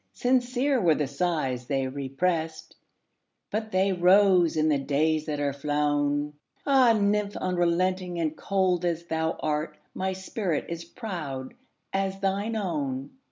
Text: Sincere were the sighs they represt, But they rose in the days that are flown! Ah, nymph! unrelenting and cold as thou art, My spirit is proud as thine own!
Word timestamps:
Sincere 0.15 0.81
were 0.81 0.95
the 0.95 1.05
sighs 1.05 1.67
they 1.67 1.87
represt, 1.87 2.75
But 3.51 3.69
they 3.71 3.93
rose 3.93 4.57
in 4.57 4.67
the 4.67 4.79
days 4.79 5.27
that 5.27 5.39
are 5.39 5.53
flown! 5.53 6.33
Ah, 6.65 6.93
nymph! 6.93 7.35
unrelenting 7.37 8.19
and 8.19 8.35
cold 8.35 8.83
as 8.83 9.05
thou 9.05 9.33
art, 9.41 9.77
My 9.93 10.13
spirit 10.13 10.65
is 10.69 10.85
proud 10.85 11.53
as 11.93 12.19
thine 12.19 12.55
own! 12.55 13.11